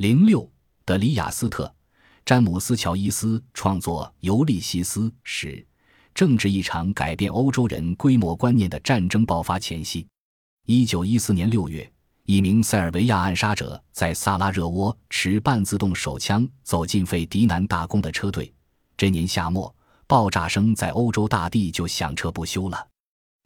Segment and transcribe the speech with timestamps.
[0.00, 0.50] 零六，
[0.86, 1.70] 德里亚斯特、
[2.24, 5.62] 詹姆斯·乔伊斯创作《尤利西斯》时，
[6.14, 10.06] 正值一场改变欧洲人规模观念的战争爆发前夕。
[10.64, 11.86] 一九一四年六月，
[12.24, 18.50] 一名塞尔维亚暗杀者在萨拉热窝持半自动手枪走进费迪南大公的车队。
[18.96, 19.70] 这年夏末，
[20.06, 22.88] 爆炸声在欧洲大地就响彻不休了。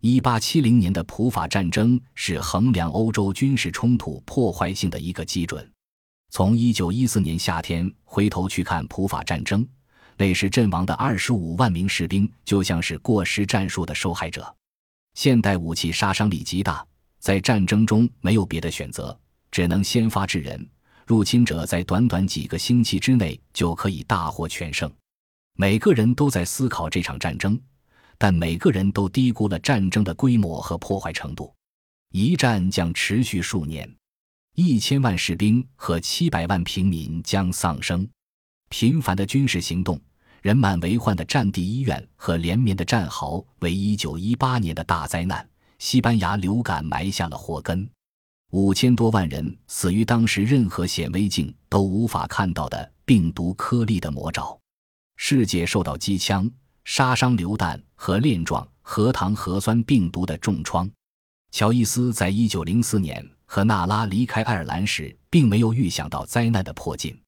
[0.02, 5.68] 一八七零年的普法战争是衡量欧洲军事冲突破坏性的一个基准。
[6.37, 9.64] 从一九一四年夏天回头去看普法战争，
[10.17, 14.53] 那时阵亡的二十五万名士兵就像是过时战术的受害者。
[15.14, 16.85] 现代武器杀伤力极大，
[17.21, 19.17] 在战争中没有别的选择，
[19.53, 20.68] 只能先发制人。
[21.07, 24.93] 入侵者在短短几个星期之内就可以大获全胜。
[25.57, 27.57] 每个人都在思考这场战争，
[28.19, 31.55] 但每个人都低估了战争的规模和破坏程度。
[32.11, 33.89] 一战将持续数年。
[34.56, 38.08] 一千万士兵和七百万平民将丧生，
[38.69, 40.00] 频繁的军事行动、
[40.42, 45.44] 人满为患的战地医院和连绵的战壕，为一九一八年的大灾难——
[45.80, 47.88] 西班牙流感埋下了祸根。
[48.52, 54.56] 五千多万人死于当时任何显微镜都无法看到的病毒颗粒的魔爪。
[55.16, 56.48] 世界受到机枪、
[56.84, 60.88] 杀伤榴弹和链状核糖核酸病毒的重创。
[61.50, 63.28] 乔伊斯在一九零四年。
[63.47, 67.19] 和娜拉离开爱尔兰时，并没有预想到灾难的迫近。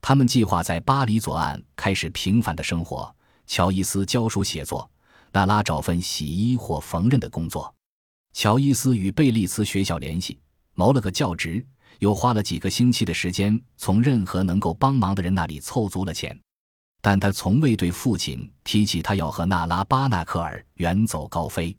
[0.00, 3.14] 他们计划在巴黎左岸开始平凡的生活。
[3.46, 4.90] 乔伊斯教书写作，
[5.32, 7.74] 娜拉找份洗衣或缝纫的工作。
[8.32, 10.38] 乔伊斯与贝利茨学校联系，
[10.74, 11.64] 谋了个教职，
[11.98, 16.38] 又花了几个星期的时间从任何能够帮忙的人那里凑足了钱。
[17.00, 21.76] 但他从未对父亲提起他要和娜拉巴纳克尔远走高飞。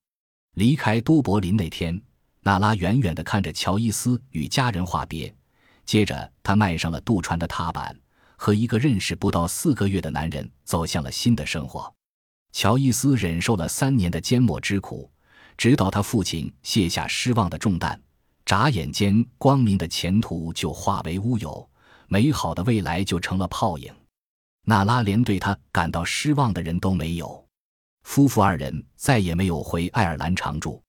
[0.54, 2.00] 离开都柏林那天。
[2.46, 5.34] 娜拉远远地看着乔伊斯与家人话别，
[5.84, 8.00] 接着他迈上了渡船的踏板，
[8.36, 11.92] 和一个认识不到四个月的男人走向了新的生活。
[12.52, 15.12] 乔伊斯忍受了三年的缄默之苦，
[15.58, 18.00] 直到他父亲卸下失望的重担，
[18.46, 21.68] 眨眼间，光明的前途就化为乌有，
[22.08, 23.92] 美好的未来就成了泡影。
[24.66, 27.44] 娜拉连对他感到失望的人都没有，
[28.04, 30.80] 夫妇二人再也没有回爱尔兰常住，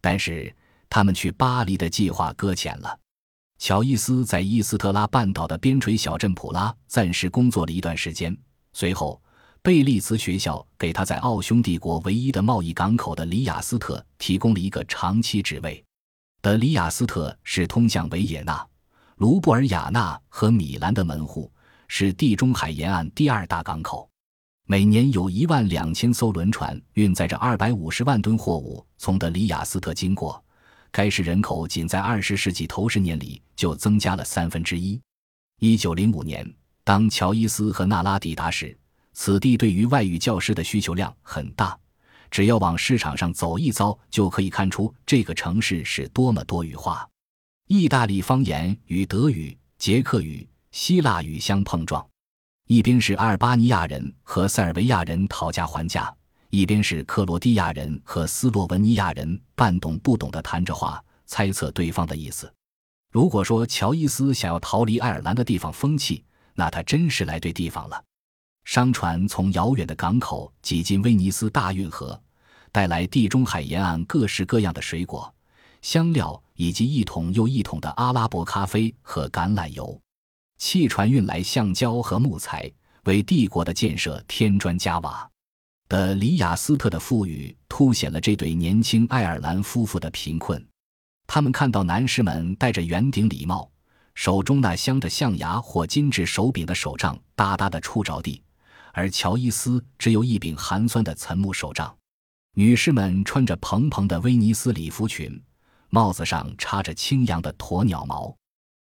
[0.00, 0.52] 但是。
[0.88, 2.98] 他们去巴黎的计划搁浅了。
[3.58, 8.36] 乔伊斯在伊斯特拉半岛的边陲小镇普拉暂时工作了一段时间，
[8.72, 9.20] 随后
[9.62, 15.82] 贝利茨学校给他在奥匈帝国唯一的贸易港口的里雅斯特提供了一个长期职位。
[16.42, 18.64] 的里雅斯特是通向维也纳、
[19.16, 21.50] 卢布尔雅纳和米兰的门户，
[21.88, 24.08] 是地中海沿岸第二大港口，
[24.66, 30.40] 每年有一万两千艘轮船运载着二百五十万吨货物从德里雅斯特经过。
[30.96, 34.98] 该市人口仅在二十世纪头十年里就增加了三分之一。
[35.60, 36.50] 一九零五年，
[36.84, 38.74] 当乔伊斯和娜拉抵达时，
[39.12, 41.78] 此地对于外语教师的需求量很大。
[42.30, 47.06] 只要往市场上走一遭，就可以看出这个城市是多么多语化。
[47.68, 52.02] 意大利方言与德语、捷克语、希腊语相碰撞，
[52.68, 56.10] 一边是阿尔巴尼亚人和塞尔维亚人讨价还价。
[56.56, 62.50] 一边是克罗地亚人和斯洛文尼亚人半懂不懂地谈着话，猜测对方的意思。
[63.12, 66.24] 如果说乔伊斯想要逃离爱尔兰的地方风气，
[66.54, 68.02] 那他真是来对地方了。
[68.64, 72.18] 商船从遥远的港口挤进威尼斯大运河，
[72.72, 75.30] 带来地中海沿岸各式各样的水果、
[75.82, 80.00] 香料以及一桶又一桶的阿拉伯咖啡和橄榄油。
[80.56, 82.72] 汽船运来橡胶和木材，
[83.04, 85.30] 为帝国的建设添砖加瓦。
[85.88, 90.64] 的里雅斯特的富裕凸显了这对年轻爱尔兰夫妇的贫困。
[91.28, 93.70] 他们看到男士们戴着圆顶礼帽，
[94.14, 98.42] 手中那镶着象牙或金质手柄的手杖大大的触着地，
[98.92, 101.96] 而乔伊斯只有一柄寒酸的岑木手杖。
[102.54, 105.40] 女士们穿着蓬蓬的威尼斯礼服裙，
[105.90, 108.34] 帽子上插着轻扬的鸵鸟毛。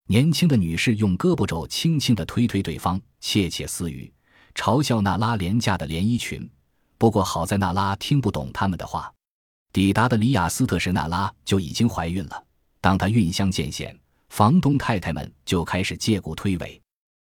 [0.09, 4.13] 年轻的女士用胳膊肘轻轻地推推对方，窃窃私语，
[4.55, 6.51] 嘲笑那拉廉价的连衣裙。
[7.01, 9.11] 不过好在娜拉听不懂他们的话。
[9.73, 12.45] 抵达的里雅斯特时，娜拉就已经怀孕了。
[12.79, 13.99] 当她孕香渐显，
[14.29, 16.79] 房东太太们就开始借故推诿。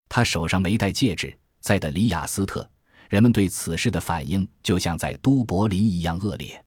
[0.09, 2.69] 她手上没戴戒指，在的里雅斯特，
[3.09, 6.61] 人们对此事的反应就像在都柏林一样恶劣。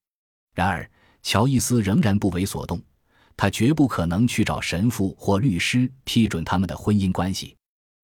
[0.55, 0.89] 然而，
[1.21, 2.81] 乔伊斯仍然不为所动，
[3.35, 7.57] 他绝不可能去找神父或律师批准他们的婚姻关系。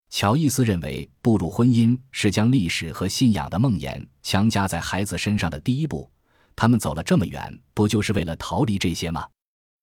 [0.10, 6.10] 乔伊斯认为，步入婚姻是将历史和信仰的梦魇强加在孩子身上的第一步。
[6.56, 9.28] 他们走了这么远，不就是为了逃离这些吗？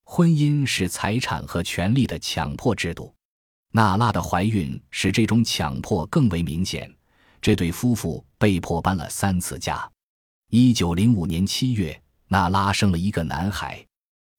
[0.05, 3.15] 婚姻是财产和权力的强迫制度。
[3.73, 6.93] 娜拉的怀孕使这种强迫更为明显，
[7.41, 9.89] 这对夫妇被迫搬了三次家。
[10.51, 13.85] 一九零五年七月，娜拉生了一个男孩，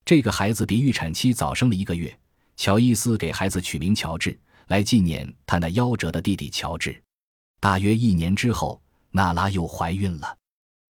[0.05, 2.17] 这个孩子比预产期早生了一个月。
[2.55, 7.01] 乔伊斯给孩子取名乔治，来纪念他那夭折的弟弟乔治。
[7.59, 8.81] 大约一年之后，
[9.11, 10.37] 娜拉又怀孕了。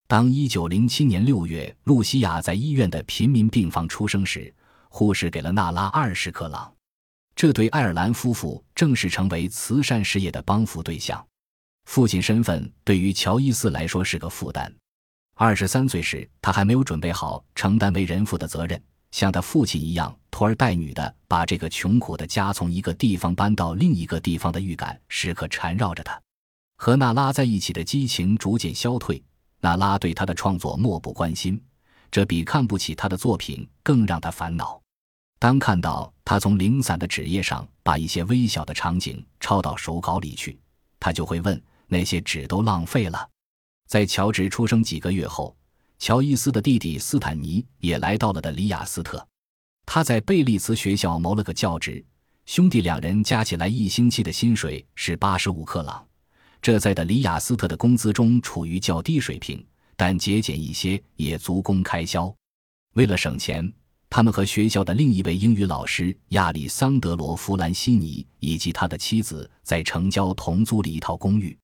[0.08, 4.54] 当一九零七年六月，露西亚在医院的贫民病房出生时，
[4.90, 6.74] 护士给了娜拉二十克朗。
[7.36, 11.26] 这对爱尔兰夫妇正式成为慈善事业的帮扶对象。
[11.86, 14.74] 父亲身份对于乔伊斯来说是个负担。
[15.36, 18.82] 二十三岁时，他还没有准备好承担为人父的责任，
[19.18, 26.22] 像他父亲一样拖儿带女的把这个穷苦的家从一个地方搬到另一个地方的预感时刻缠绕着他。
[26.76, 29.20] 和娜拉在一起的激情逐渐消退，
[29.60, 31.60] 娜拉对他的创作漠不关心，
[32.12, 34.80] 这比看不起他的作品更让他烦恼。
[35.40, 40.60] 当看到他从零散的纸页上把一些微小的场景抄到手稿里去，
[41.00, 43.28] 他就会问：那些纸都浪费了。
[43.88, 45.57] 在乔治出生几个月后，
[46.00, 49.26] 乔伊斯的弟弟斯坦尼也来到了的里亚斯特。
[49.86, 52.04] 他在贝利茨学校谋了个教职，
[52.46, 56.06] 兄弟两人加起来一星期的薪水是八十五克朗，
[56.62, 59.66] 这在的里亚斯特的工资中处于较低水平，
[59.96, 62.34] 但节俭一些也足供开销。
[62.94, 63.72] 为了省钱，
[64.10, 71.58] 他们和学校的另一位英语老师亚历桑德罗·弗兰西尼以及他的妻子在城郊同租了一套公寓。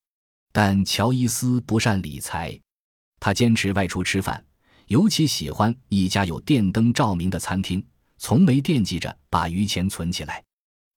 [0.51, 2.57] 但乔伊斯不善理财，
[3.25, 4.43] 他坚持外出吃饭，
[4.87, 7.81] 尤其喜欢一家有电灯照明的餐厅，
[8.17, 10.43] 从没惦记着把余钱存起来。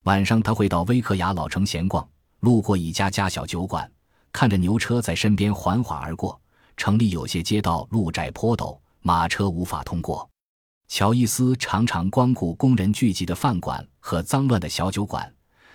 [0.07, 2.05] 晚上他会到威克雅老城闲逛，
[2.41, 3.89] 路过一家家小酒馆，
[4.33, 6.37] 看着牛车在身边缓缓而过。
[6.77, 10.29] 城里有些街道路窄坡陡，马车无法通过。
[10.89, 15.33] 乔伊斯常常光顾工人聚集的饭馆和脏乱的小酒馆。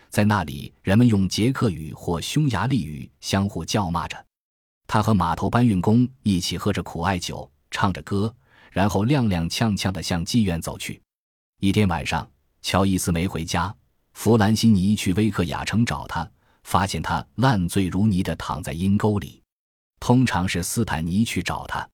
[0.10, 4.26] 在那里，人们用捷克语或匈牙利语相互叫骂着。
[4.94, 8.36] 他和码头搬运工一起喝着苦艾酒，唱着歌，
[8.72, 11.02] 然后踉踉跄跄地向妓院走去。
[11.62, 12.30] 一天晚上，
[12.62, 13.74] 乔伊斯没回家，
[14.12, 16.30] 弗兰西尼去威克雅城找他，
[16.64, 19.42] 发现他烂醉如泥地躺在阴沟里。
[20.02, 21.88] 通常是斯坦尼去找他，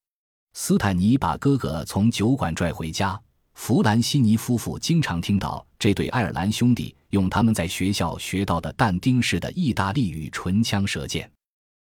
[0.54, 3.22] 斯坦尼把哥哥从酒馆拽回家。
[3.54, 11.32] 弗兰西尼夫妇经常听到这对爱尔兰兄弟用他们在学校学到的但丁式的意大利语唇枪舌剑。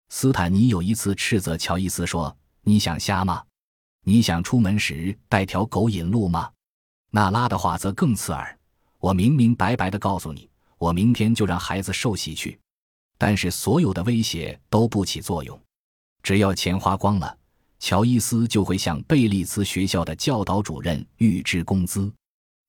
[0.09, 3.43] 斯坦尼有一次斥责乔伊斯说：“你想瞎吗？
[4.05, 6.51] 你想出门时带条狗引路吗？”
[7.11, 8.59] 娜拉的话则更刺耳
[8.99, 10.49] ：“我明明白白的告诉你，
[10.79, 12.59] 我明天就让孩子受洗去。”
[13.19, 15.59] 但是所有的威胁都不起作用，
[16.23, 17.37] 只要钱花光了。
[17.79, 22.13] 乔伊斯就会向贝利兹学校的教导主任预支工资，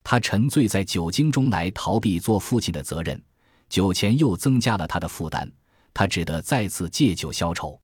[0.04, 3.22] 他沉醉在酒精中来逃避做父亲的责任，
[3.70, 5.50] 酒钱又增加了他的负担，
[5.98, 7.82] 他只得再次借酒消愁。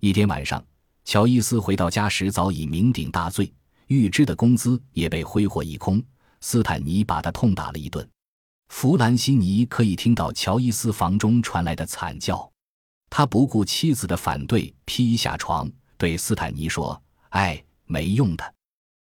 [0.00, 0.64] 一天晚上，
[1.04, 3.52] 乔伊斯回到家时早已酩酊大醉，
[3.88, 6.02] 预支的工资也被挥霍一空。
[6.40, 8.08] 斯坦尼把他痛打了一顿，
[8.70, 12.50] 弗兰西尼可以听到乔伊斯房中传来的惨叫，
[13.10, 15.70] 他不顾妻子的反对，披下床。
[15.98, 16.98] 对斯坦尼说
[17.28, 18.54] ：“哎，没用的。”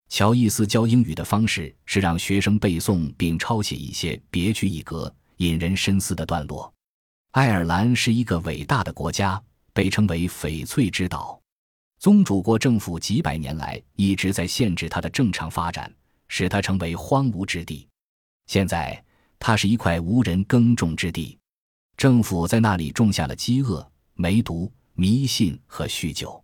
[0.10, 6.74] 乔伊斯教英语的方式是让学生背诵并抄写一些别具一格、引人深思的段落。
[7.38, 9.40] 爱尔兰是一个伟大的国家，
[9.72, 11.40] 被称为翡翠之岛。
[12.00, 15.94] 宗主国政府几百年来一直在限制它的正常发展，
[16.28, 17.88] 使它成为荒芜之地。
[18.48, 19.00] 现在，
[19.38, 21.38] 它是一块无人耕种之地，
[21.96, 26.44] 政府在那里种下了饥饿、梅毒、迷信和酗酒。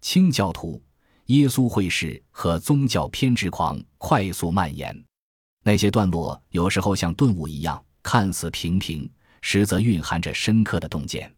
[0.00, 0.82] 清教徒、
[1.26, 5.00] 耶稣会士和宗教偏执狂快速蔓延。
[5.62, 9.08] 那些段落有时候像顿悟一样，看似平平，
[9.46, 11.30] 实则蕴含着深刻的洞见。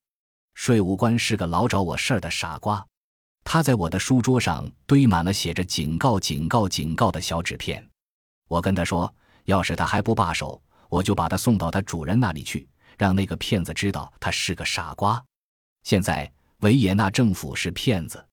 [0.54, 2.86] 税务官是个老找我事儿的傻瓜，
[3.42, 7.84] 他在我的书桌上堆满了写着“警告、警告、警告”的小纸片。
[8.46, 9.12] 我跟他说，
[9.46, 15.22] 要是他还不罢手，我就把他送到他主人那里去，让那个骗子知道他是个傻瓜。
[15.82, 18.24] 现在维也纳政府是骗子。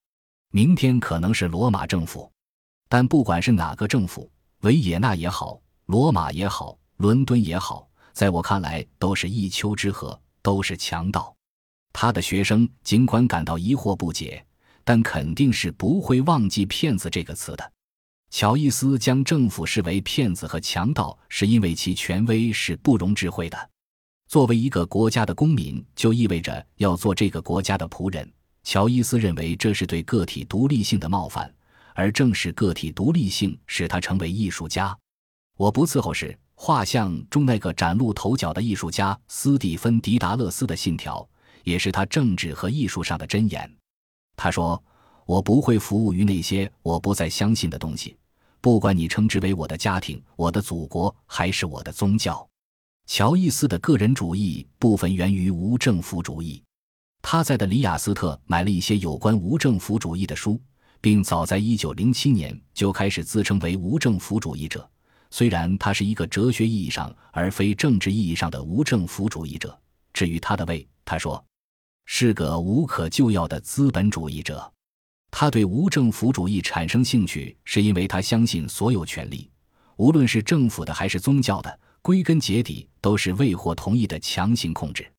[0.51, 2.31] 明天可能是罗马政府，
[2.87, 11.35] 但不管是哪个政府，维也纳也好，罗马也好，伦敦也好，在我看来都是一丘之貉，都是强盗。
[11.91, 14.43] 他的学生尽管感到疑惑不解，
[14.83, 17.71] 但肯定是不会忘记“骗子”这个词的。
[18.29, 23.69] 乔伊斯将政府视为骗子和强盗，是因为其权威是不容置喙的。
[24.27, 28.31] 作为一个国家的公民，就意味着要做这个国家的仆人。
[28.63, 31.53] 乔伊斯认为这是对个体独立性的冒犯，
[31.93, 34.97] 而正是个体独立性使他成为艺术家。
[35.57, 41.27] 我不伺候时，画像中那个崭露头角的艺术家斯蒂芬·迪达勒斯的信条，
[41.63, 43.69] 也是他政治和艺术上的箴言。
[44.35, 44.81] 他说
[45.25, 48.17] ：“我不会服务于那些我不再相信的东西，
[48.61, 52.47] 不管你称之为我的家庭、我的祖国，还是我的宗教。”
[53.05, 56.63] 乔伊斯的个人主义部分源于无政府主义。
[57.21, 60.59] 他在的里雅斯特买了一些有关无政府主义的书，
[61.01, 64.89] 并早在1907年就开始自称为无政府主义者。
[65.33, 69.75] 虽然他是一个哲学意义上而非政治意义上的无政府主义者，
[70.13, 71.43] 至于他的位，他说
[72.05, 74.71] 是个无可救药的资本主义者。
[75.31, 79.49] 他对无政府主义产生兴趣，是因为他相信所有权利，
[79.95, 81.79] 无论是政府的还是宗教的。
[82.03, 85.11] 归根结底都是未获同意的强行控制，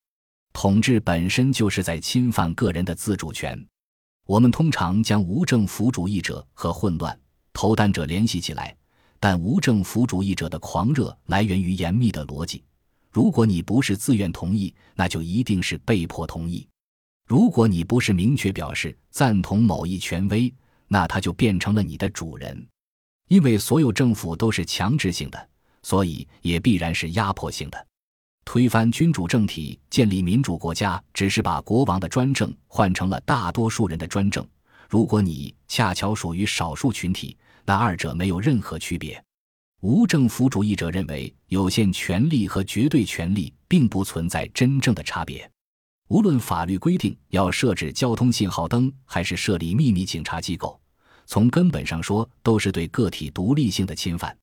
[0.53, 3.61] 统治本身就是在侵犯个人的自主权。
[4.25, 7.19] 我们通常将无政府主义者和混乱
[7.51, 8.73] 投弹者联系起来，
[9.27, 12.63] 但无政府主义者的狂热来源于严密的逻辑。
[13.09, 16.67] 如果你不是自愿同意，那就一定是被迫同意；
[17.25, 20.53] 如果你不是明确表示赞同某一权威，
[20.87, 22.67] 那他就变成了你的主人。
[23.27, 25.49] 因为所有政府都是强制性的。
[25.81, 27.87] 所以也必然是压迫性的，
[28.45, 34.47] 推翻君主政体，建立民主国家，只是把国王的专政换成了大多数人的专政。
[34.87, 37.35] 如果你恰巧属于少数群体，
[37.65, 39.21] 那二者没有任何区别。
[39.81, 45.49] 无政府主义者认为，有限权利和绝对权利并不存在真正的差别。
[46.07, 50.79] 无论法律规定要设置交通信号灯，还是设立秘密警察机构，
[51.25, 54.35] 从根本上说，都是对个体独立性的侵犯。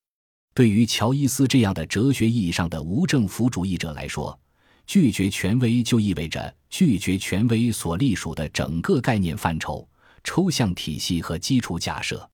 [0.55, 4.39] 对于乔伊斯这样的哲学意义上的无政府主义者来说，
[4.87, 9.89] 拒绝权威就意味着拒绝权威所隶属的整个概念范畴、
[10.25, 12.29] 抽象体系和基础假设。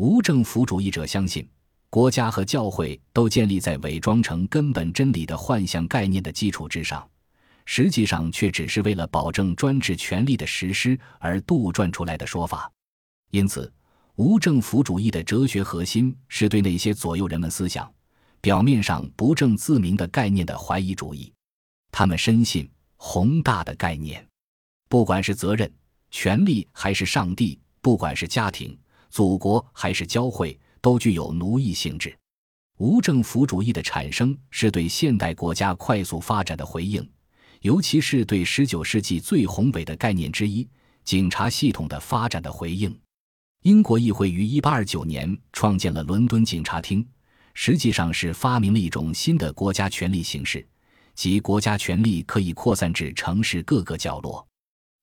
[0.00, 1.46] 无政府主义者相信，
[1.90, 7.06] 国家和教会都建立在伪装成根本真理的幻象概念的基础之上，
[7.66, 12.72] 实际上却只是为了保证专制权力的实施而杜撰出来的说法。
[13.30, 13.70] 因此。
[14.16, 17.90] 无政府主义的哲学核心是对那些左右人们思想、
[18.40, 21.32] 表面上不正自明的概念的怀疑主义。
[21.90, 24.26] 他们深信宏大的概念，
[24.90, 25.70] 不管是责任、
[26.10, 28.78] 权利还是上帝，不管是家庭、
[29.10, 32.16] 祖国还是教会，都具有奴役性质。
[32.78, 37.06] 无政府主义的产生是对现代国家快速发展的回应，
[37.60, 40.66] 尤其是对19世纪最宏伟的概念之一——
[41.04, 42.98] 警察系统的发展的回应。
[43.64, 47.06] 英国议会于1829年创建了伦敦警察厅，
[47.52, 50.66] 实际上是发明了一种新的国家权力形式，
[51.14, 54.46] 即国家权力可以扩散至城市各个角落。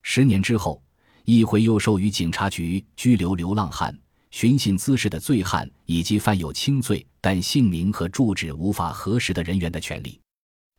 [0.01, 0.81] 十年之后，
[1.29, 3.93] 议会又授予警察局拘留流浪汉、
[4.31, 10.17] 寻衅滋事的罪犯以及犯有轻罪但姓名和住址无法核实的人员的权利。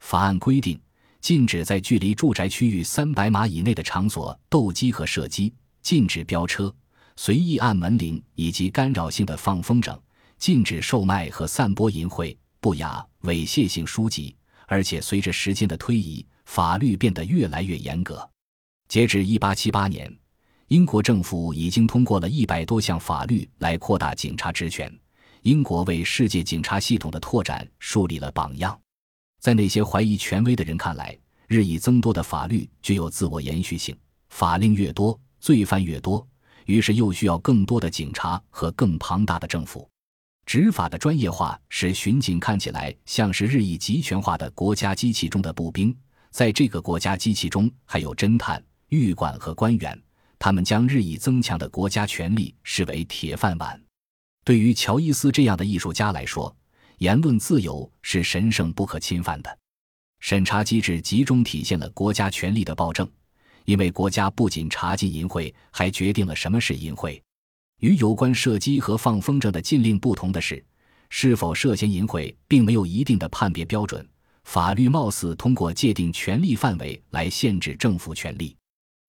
[0.01, 0.81] 法案规定，
[1.21, 5.53] 禁止在距离住宅区域三百码以内的场所斗鸡和射击，
[5.83, 6.75] 禁止飙车。
[7.17, 10.01] 随意按门铃以及干扰性的放风筝，
[10.39, 14.35] 禁止售卖和散播淫秽、不雅、猥亵性书籍。
[14.67, 18.27] 而且随着时间的推移，法律变得越来越严格。
[18.89, 20.19] 截至1878年，
[20.69, 24.93] 英国政府已经通过了一百多项法律来扩大警察职权。
[25.43, 28.79] 英国为世界警察系统的拓展树立了榜样。
[29.41, 33.97] 在那些怀疑权威的人看来，日益增多的法律具有自我延续性，
[34.29, 36.27] 法令越多，罪犯越多。
[36.67, 39.89] 于是又需要更多的警察和更庞大的政府，
[40.45, 45.97] 执法的专业化使巡警看起来像是日益集权化的国家机器中的步兵。
[46.31, 49.99] 在这个国家机器中，还有侦探、狱管和官员，
[50.39, 53.81] 他们将日益增强的国家权力视为铁饭碗。
[54.45, 56.55] 对于乔伊斯这样的艺术家来说，
[56.99, 59.59] 言论自由是神圣不可侵犯的。
[60.21, 63.09] 审查机制集中体现了国家权力的暴政。
[63.65, 67.21] 因为国家不仅查禁淫秽，还决定了什么是淫秽。
[67.81, 70.65] 与有关射击和放风筝的禁令不同的是，
[71.11, 74.09] 是否涉嫌淫秽并没有一定的判别标准。
[74.45, 78.57] 法律貌似通过界定权力范围来限制政府权力。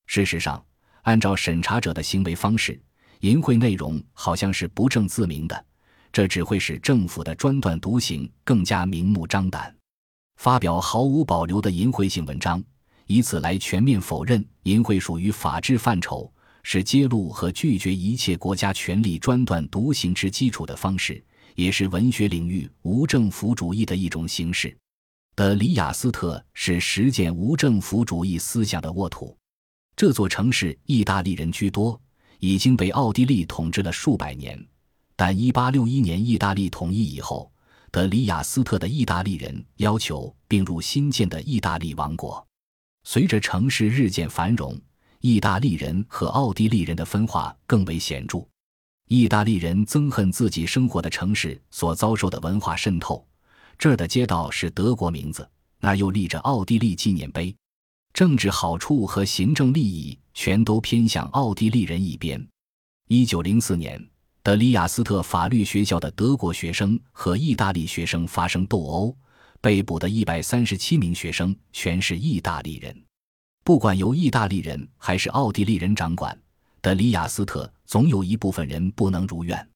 [0.07, 0.61] 事实上，
[1.09, 2.79] 按照审查者的行为方式，
[3.21, 5.65] 淫秽内容好像是不正自明的，
[6.13, 9.75] 这只会使政府的专断独行更加明目张胆。
[10.37, 12.63] 发表毫无保留的淫秽性文章。
[13.07, 21.19] 以此来全面否认淫秽属于法治范畴，是揭露和拒绝一切国家权力专断独行之基础的方式，
[21.55, 24.77] 也是文学领域无政府主义的一种形式。
[25.35, 29.35] 的里雅斯特是实践无政府主义思想的沃土。
[29.99, 31.99] 这座城市意大利人居多，
[32.39, 34.57] 已经被奥地利统治了数百年，
[35.17, 37.51] 但1861年意大利统一以后，
[37.91, 42.47] 德里亚斯特的意大利人要求并入新建的意大利王国。
[43.03, 44.79] 随着城市日渐繁荣，
[45.19, 48.41] 意大利人和奥地利人的分化更为显著。
[49.09, 53.27] 意大利人憎恨自己生活的城市所遭受的文化渗透。
[53.77, 55.45] 这儿的街道是德国名字，
[55.81, 57.53] 那儿又立着奥地利纪念碑。
[58.13, 62.45] 政治好处和行政利益全都偏向奥地利人一边。
[63.07, 64.03] 一九零四年，
[64.43, 69.15] 德里亚斯特法律学校的德国学生和意大利学生发生斗殴，
[69.61, 72.95] 被捕的一百三十七名学生全是意大利人。
[73.63, 76.37] 不管由意大利人还是奥地利人掌管，
[76.81, 79.69] 德里亚斯特总有一部分人不能如愿。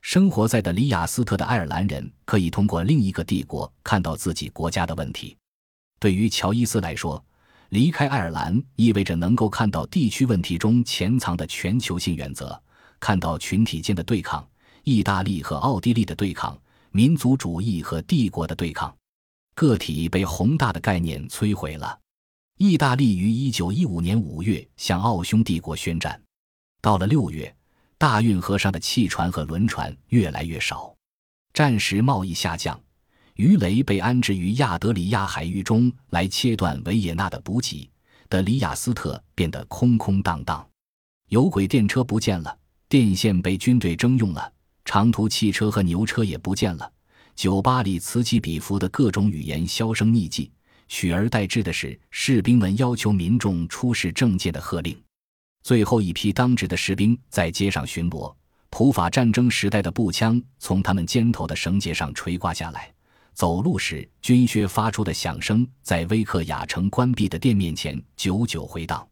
[0.00, 5.36] 生活在德里亚斯特的爱尔兰人可以通过另一个帝国看到自己国家的问题。
[6.00, 7.24] 对于乔伊斯来说，
[7.72, 12.62] 离开爱尔兰意味着能够看到地区问题中潜藏的全球性原则。
[13.00, 14.46] 看到群体间的对抗，
[14.84, 16.56] 意大利和奥地利的对抗，
[16.90, 18.94] 民族主义和帝国的对抗，
[19.54, 21.98] 个体被宏大的概念摧毁了。
[22.58, 26.22] 意大利于一九一五年五月向奥匈帝国宣战，
[26.82, 27.56] 到了六月，
[27.96, 30.94] 大运河上的汽船和轮船越来越少，
[31.54, 32.78] 战时贸易下降，
[33.34, 37.88] 鱼雷被安置于亚德里亚海域中来切断维也纳的补给，
[38.28, 40.66] 德里亚斯特变得空空荡荡，
[41.28, 42.58] 有轨电车不见了。
[42.88, 44.52] 电线被军队征用了，
[44.84, 46.92] 长途汽车和牛车也不见了。
[47.34, 50.52] 酒吧里此起彼伏的各种语言销声匿迹，
[50.88, 54.94] 取而代之的是士兵们要求民众出示证件的喝令。
[55.62, 58.34] 最后一批当值的士兵在街上巡逻，
[58.68, 62.92] 普法战争时代的步枪从他们肩头的绳结上垂挂下来。
[63.34, 69.06] 走路时，军靴发出的响声在威克雅城关闭的店面前久久回荡。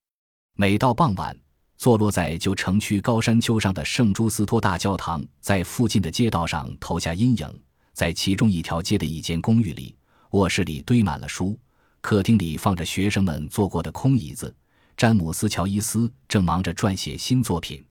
[0.56, 1.36] 每到傍晚。
[1.76, 7.60] 坐落在旧城区高山丘上的圣朱斯托大教堂，在附近的街道上投下阴影。
[7.94, 9.96] 在其中一条街的一间公寓里，
[10.32, 11.58] 卧室里堆满了书，
[12.02, 14.54] 客厅里放着学生们坐过的空椅子。
[14.94, 17.82] 詹姆斯·乔伊斯正忙着撰写新作品。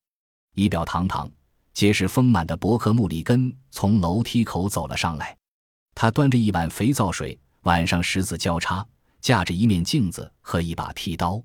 [0.53, 1.27] 仪表堂堂、
[1.73, 5.35] 结实丰满的伯克·穆里根从楼梯口走了上来，
[6.01, 8.87] 他端着一碗肥皂水，晚上十字交叉，
[9.19, 11.43] 架着一面镜子和一把剃刀。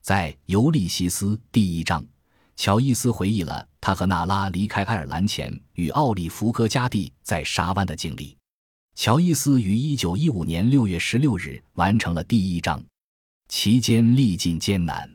[0.00, 2.06] 在《尤利西斯》第一章，
[2.54, 8.36] 乔伊斯回忆了他和娜拉离开爱尔兰前与奥利弗·戈加蒂在沙湾的经历。
[8.94, 12.80] 乔伊斯于1915年6月16日完成了第一章，
[13.48, 15.10] 期间历尽艰难。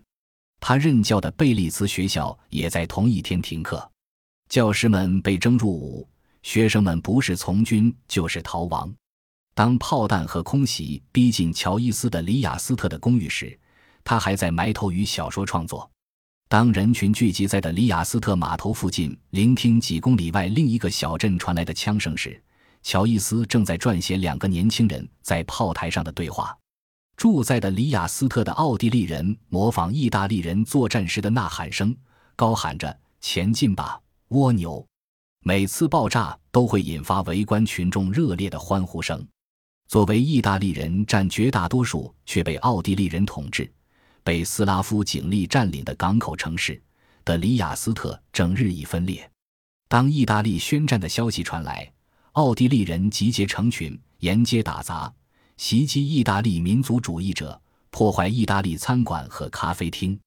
[0.60, 3.90] 他任教的贝利茨学校也在同一天停课，
[4.50, 6.06] 教师们被征入伍，
[6.44, 8.94] 学生们不是从军就是逃亡。
[9.56, 13.58] 当炮弹和空袭逼近乔伊斯的里雅斯特的公寓时，
[14.04, 15.90] 他还在埋头于小说创作。
[16.50, 22.40] 当人群聚集在的里雅斯特码头附近，聆听几公里外另一个小镇传来的枪声时，
[22.84, 26.56] 乔伊斯正在撰写两个年轻人在炮台上的对话。
[27.16, 31.96] 住在的里雅斯特的奥地利人模仿意大利人作战时的呐喊声，
[32.36, 34.86] 高喊着“前进吧，蜗牛！”
[35.46, 39.26] 每次爆炸都会引发围观群众热烈的欢呼声。
[39.90, 43.70] 作为意大利人占绝大多数，却被奥地利人统治。
[44.24, 46.82] 被斯拉夫警力占领的港口城市
[47.26, 49.30] 的里雅斯特正日益分裂。
[49.90, 51.92] 当意大利宣战的消息传来，
[52.32, 55.14] 奥地利人集结成群，沿街打砸，
[55.58, 60.18] 袭击意大利民族主义者，破坏意大利餐馆和咖啡厅。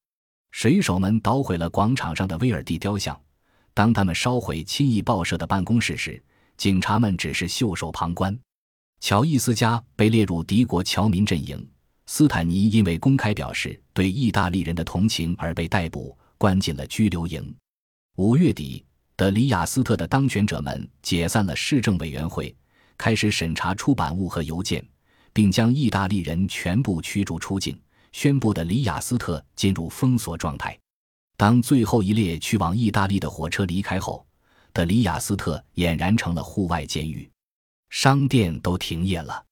[0.50, 3.18] 水手们捣毁了广场上的威尔第雕像。
[3.76, 6.22] 当他们烧毁亲译报社的办公室时，
[6.56, 8.34] 警察们只是袖手旁观。
[9.00, 11.62] 乔伊斯家被列入敌国侨民阵营。
[12.06, 17.54] 斯坦尼因为公开表示对意大利人的同情而被逮捕，关进了拘留营。
[18.16, 18.82] 五月底，
[19.14, 22.56] 德里亚斯特的当权者们解散了市政委员会，
[22.96, 24.82] 开始审查出版物和邮件，
[25.34, 27.78] 并将意大利人全部驱逐出境，
[28.12, 30.74] 宣布的里亚斯特进入封锁状态。
[31.36, 34.26] 当最后一列去往意大利的火车离开后，
[34.72, 37.30] 德里亚斯特俨然成了户外监狱，
[37.90, 39.44] 商店都停业了，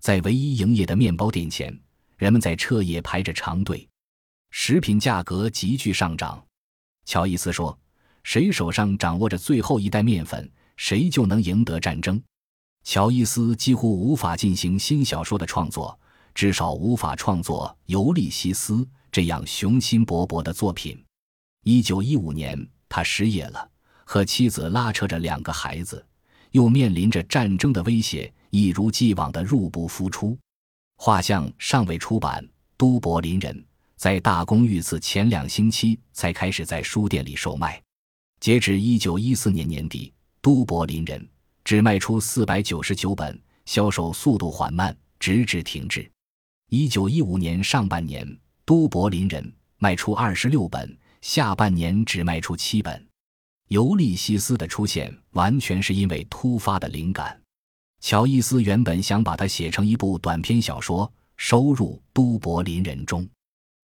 [0.00, 1.78] 在唯一营业的面包店前。
[2.16, 3.86] 人们在彻夜排着长队，
[4.50, 6.42] 食品价格急剧上涨。
[7.04, 7.76] 乔伊斯说
[8.22, 12.22] ：“谁手上掌握着最后一袋面粉，谁就能赢得战争。”
[12.84, 15.98] 乔伊斯几乎无法进行新小说的创作，
[16.34, 18.74] 至少无法创作《尤利西斯》
[19.10, 21.03] 这样雄心勃勃的作品。
[21.64, 23.70] 一九一五年，他失业了，
[24.04, 26.04] 和妻子拉扯着两个孩子，
[26.50, 30.38] 又面临着战争的威胁，一如既往的入不敷出。
[30.98, 32.46] 画像尚未出版，
[32.76, 33.64] 都柏林人
[33.96, 37.82] 在大公遇刺前两星期才开始在书店里售卖。
[38.40, 41.26] 截至一九一四年年底，都柏林人
[41.64, 46.06] 只卖出四百九十九本，销售速度缓慢，直至停滞。
[46.68, 48.26] 一九一五年上半年，
[48.66, 49.42] 《都柏林人》
[49.78, 53.08] 卖出二十六本，下半年只卖出七本。
[53.68, 57.40] 尤利西斯的出现完全是因为突发的灵感。
[58.02, 63.26] 乔伊斯原本想把它写成一部短篇小说，收入《都柏林人》中。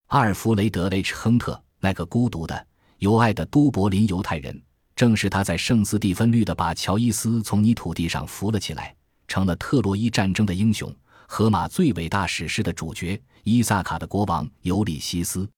[0.09, 2.67] 阿尔弗雷德 ·H· 亨特那个孤独的、
[2.99, 4.61] 有爱的都柏林犹太人，
[4.95, 8.95] 正是他在圣斯蒂芬律的把乔伊斯从泥土地上扶了起来，
[9.27, 10.95] 成了特洛伊战争的英雄，
[11.27, 15.49] 荷马最伟大史诗的主角，伊萨卡的国王尤利西斯。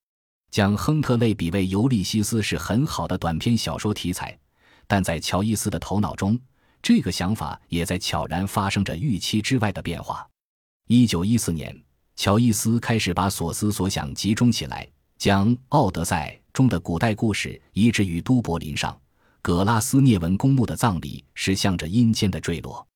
[0.53, 4.37] 将亨特类比为尤利西斯是很好的短篇小说题材，
[4.85, 6.39] 但在乔伊斯的头脑中。
[6.79, 10.27] 这个想法也在悄然发生着预期之外的变化。
[10.87, 11.75] 一九一四年，
[12.15, 14.87] 乔伊斯开始把所思所想集中起来，
[15.17, 18.95] 将《奥德赛》中的古代故事移植于都柏林上。
[19.41, 22.87] 葛拉斯涅文公墓的葬礼是向着阴间的坠落。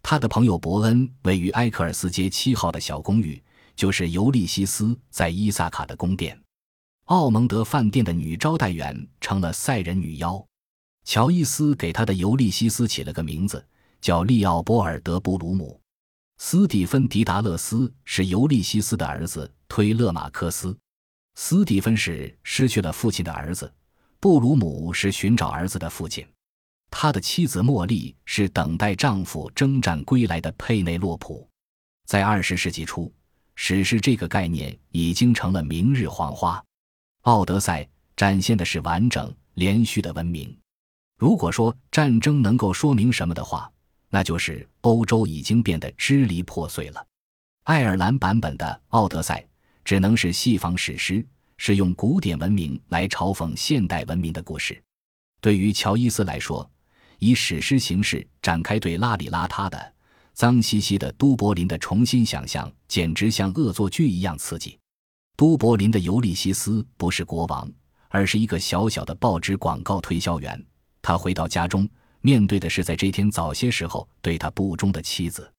[0.00, 3.42] 他的朋友伯恩位于埃克尔斯街七号的小公寓，
[3.74, 6.40] 就是尤利西斯在伊萨卡的宫殿。
[7.10, 10.46] 奥蒙德饭店的女招待员成了赛人女妖。
[11.04, 13.66] 乔伊斯给他的尤利西斯起了个名字，
[14.00, 15.80] 叫利奥波尔德·布鲁姆。
[16.38, 20.78] 斯蒂芬·迪达勒斯是尤利西斯的儿子推勒马克斯。
[21.34, 23.72] 斯蒂芬是失去了父亲的儿子，
[24.20, 26.24] 布鲁姆是寻找儿子的父亲。
[26.92, 31.44] 他的妻子茉莉是等待丈夫征战归来的佩内洛普。
[32.06, 33.12] 在二十世纪初，
[33.56, 36.56] 史诗这个概念已经成了明日黄花。
[37.30, 37.84] 《奥德赛》
[38.16, 40.52] 展现的是完整连续的文明。
[41.16, 43.70] 如果说战争能够说明什么的话，
[44.08, 47.06] 那就是欧洲已经变得支离破碎了。
[47.62, 49.38] 爱尔兰版本的《奥德赛》
[49.84, 51.24] 只能是西方史诗，
[51.56, 54.82] 是用古典文明来嘲讽现代文明的故事。
[55.40, 56.68] 对于乔伊斯来说，
[57.20, 59.92] 以史诗形式展开对邋里邋遢的、
[60.34, 64.79] 脏兮兮的都柏林的重新想象，简直像恶作剧一样刺激。
[65.36, 67.70] 都柏林的尤利西斯不是国王，
[68.08, 70.64] 而是一个小小的报纸广告推销员。
[71.02, 71.88] 他回到家中，
[72.20, 75.50] 面对的是在这天早些时候对他不忠的妻子。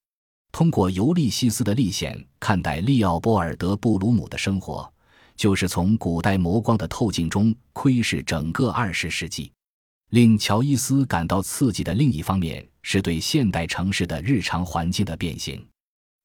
[0.51, 4.91] 通过尤利西斯的历险看待利奥波尔德·布鲁姆的生活，
[5.35, 9.51] 就是从古代磨光的透镜中窥视整个二十世纪。
[10.09, 15.65] 令乔伊斯感到刺激的另一方面，是对现代城市的日常环境的变形。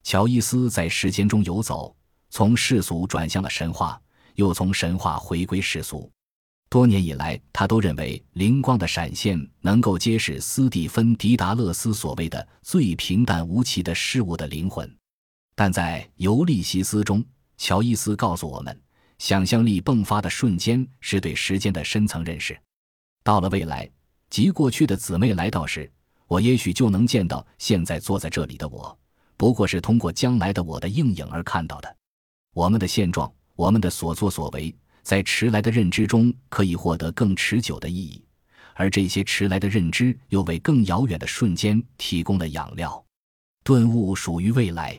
[0.03, 1.95] 乔伊斯在时间中游走，
[2.31, 4.01] 从世俗转向了神话，
[4.35, 6.11] 又从神话回归世俗。
[6.69, 14.93] 多年以来，他都认为灵光的闪现能够揭示斯蒂芬·迪达勒斯所谓的最平淡无奇的事物的灵魂。
[15.55, 17.25] 但在《尤利西斯》中，
[17.57, 18.79] 乔伊斯告诉我们，
[19.19, 22.59] 想象力迸发的瞬间是对时间的深层认识。
[23.23, 23.89] 到了未来，
[24.29, 25.91] 即过去的姊妹来到时，
[26.27, 28.99] 我也许就能见到现在坐在这里的我，
[29.37, 31.96] 不过是通过将来的我的映影而看到的。
[32.57, 34.75] 我们的现状，我们的所作所为。
[35.03, 38.25] 在迟来的认知中，可以获得更持久的意义，
[38.73, 43.05] 而这些迟来的认知又为更遥远的瞬间提供了养料。
[43.62, 44.99] 顿悟属于未来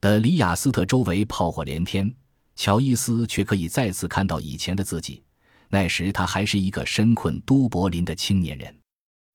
[0.00, 2.10] 的里雅斯特周围炮火连天，
[2.54, 5.22] 乔伊斯却可以再次看到以前的自己。
[5.68, 8.74] 那时他还是一个身困都柏林的青年人。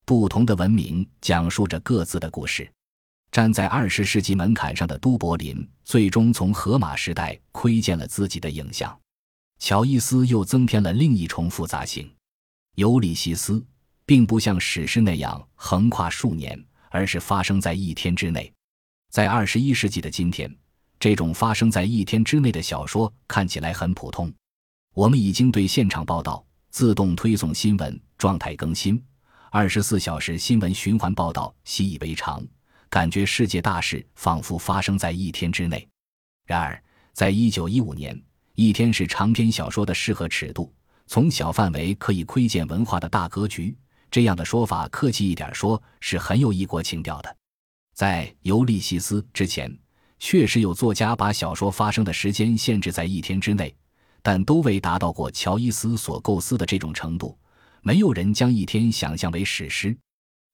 [0.04, 2.68] 不同的文明讲述着各自的故事。
[3.32, 8.94] 站在二十世纪门槛上的都柏林，最终从荷马时代窥见了自己的影像。
[9.58, 12.04] 乔伊斯又增添了另一重复杂性，
[12.74, 13.54] 《尤里西斯》
[14.04, 18.52] 并不像史诗那样横跨数年，而是发生在一天之内。
[19.10, 20.54] 在二十一世纪的今天，
[21.00, 24.30] 这种发生在一天之内的小说看起来很普通。
[24.92, 29.02] 我们已经对现场报道、自动推送新闻、状态更新、
[29.50, 32.46] 二十四小时新闻循环报道习以为常，
[32.92, 35.88] 感觉世界大事仿佛发生在一天之内。
[36.44, 36.78] 然而，
[37.14, 38.22] 在一九一五年。
[38.54, 40.70] 一天是长篇小说的适合尺度，
[41.06, 43.74] 从小范围可以窥见文化的大格局。
[44.10, 47.34] 这样的说法，客气一点说，是很有异国情调的。
[47.94, 49.74] 在《尤利西斯》之前，
[50.18, 53.74] 确实有作家把小说发生的时间限制在一天之内，
[54.20, 57.38] 但都未达到过乔伊斯所构思的这种程度。
[57.80, 59.96] 没有人将一天想象为史诗。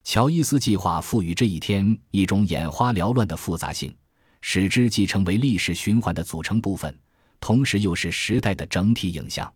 [0.09, 3.94] 乔伊斯计划赋予这一天一种眼花缭乱的复杂性，
[4.40, 6.99] 使之既成为历史循环的组成部分。
[7.40, 9.53] 同时又是时代的整体影像。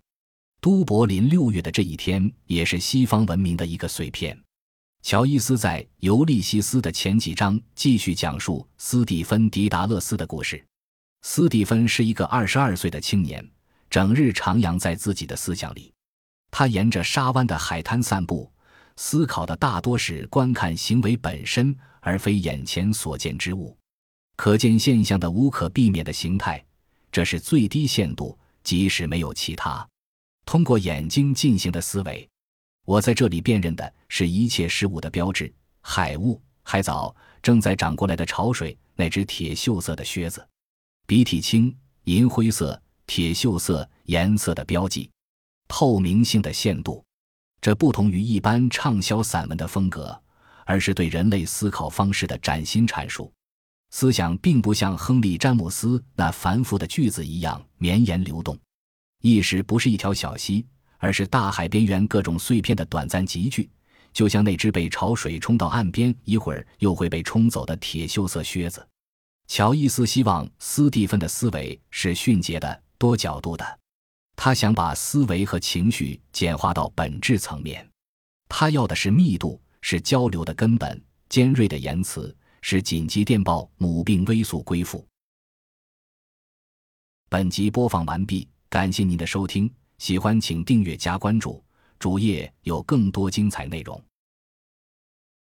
[0.61, 4.39] 都柏林六月的这一天，也是西方文明的一个碎片。
[5.03, 10.63] 乔伊斯在《尤利西斯》的前几章继续讲述斯蒂芬·迪达勒斯的故事。
[11.23, 13.43] 斯蒂芬是一个二十二岁的青年，
[13.89, 15.91] 整日徜徉在自己的思想里。
[16.51, 18.53] 他沿着沙湾的海滩散步，
[18.97, 23.77] 思考的大多是观看行为本身，而非眼前所见之物。
[24.37, 26.65] 可见现象的无可避免的形态，
[27.11, 29.87] 这是最低限度，即使没有其他。
[30.45, 32.29] 通过眼睛进行的思维，
[32.85, 40.47] 我在这里辨认的是一切事物的标志：海雾、海藻、正在涨过来的潮水、那只铁锈色的靴子、
[41.07, 41.75] 鼻涕青、
[42.05, 45.09] 银灰色、铁锈色颜色的标记、
[45.69, 47.05] 透明性的限度。
[47.63, 50.21] 这不同于一般畅销散文的风格，
[50.67, 53.33] 而是对人类思考方式的崭新阐述。
[53.91, 58.59] 思想并不像亨利·詹姆斯那繁复的句子一样绵延流动，
[59.21, 60.67] 意识不是一条小溪，
[60.99, 63.71] 而是大海边缘各种碎片的短暂集聚，
[64.13, 68.85] 就像那只被潮水冲到岸边，一会儿又会被冲走的铁锈色靴子。
[69.47, 73.79] 乔伊斯希望斯蒂芬的思维是迅捷的、多角度的，
[74.37, 77.89] 他想把思维和情绪简化到本质层面，
[78.49, 82.35] 他要的是密度，是交流的根本，尖锐的言辞。
[82.65, 85.05] 是紧急电报，母病危速归复。
[87.29, 89.69] 本集播放完毕，感谢您的收听，
[89.99, 91.61] 喜欢请订阅加关注，
[91.99, 94.01] 主页有更多精彩内容。